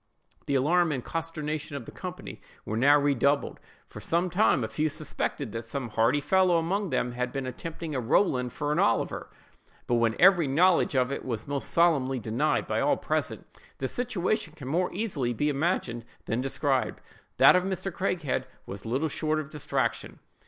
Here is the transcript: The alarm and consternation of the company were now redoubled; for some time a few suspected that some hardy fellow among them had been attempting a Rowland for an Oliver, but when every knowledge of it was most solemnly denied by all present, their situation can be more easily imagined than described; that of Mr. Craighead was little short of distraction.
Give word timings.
The 0.47 0.55
alarm 0.55 0.91
and 0.91 1.05
consternation 1.05 1.75
of 1.75 1.85
the 1.85 1.91
company 1.91 2.41
were 2.65 2.75
now 2.75 2.99
redoubled; 2.99 3.59
for 3.87 4.01
some 4.01 4.31
time 4.31 4.63
a 4.63 4.67
few 4.67 4.89
suspected 4.89 5.51
that 5.51 5.61
some 5.63 5.89
hardy 5.89 6.19
fellow 6.21 6.57
among 6.57 6.89
them 6.89 7.11
had 7.11 7.31
been 7.31 7.45
attempting 7.45 7.93
a 7.93 7.99
Rowland 7.99 8.51
for 8.51 8.71
an 8.71 8.79
Oliver, 8.79 9.29
but 9.85 9.93
when 10.01 10.15
every 10.19 10.47
knowledge 10.47 10.95
of 10.95 11.11
it 11.11 11.23
was 11.23 11.47
most 11.47 11.69
solemnly 11.69 12.17
denied 12.17 12.65
by 12.65 12.79
all 12.81 12.97
present, 12.97 13.45
their 13.77 13.87
situation 13.87 14.53
can 14.55 14.69
be 14.69 14.71
more 14.71 14.91
easily 14.91 15.35
imagined 15.47 16.03
than 16.25 16.41
described; 16.41 16.99
that 17.37 17.55
of 17.55 17.63
Mr. 17.63 17.91
Craighead 17.93 18.45
was 18.65 18.87
little 18.87 19.07
short 19.07 19.39
of 19.39 19.51
distraction. 19.51 20.17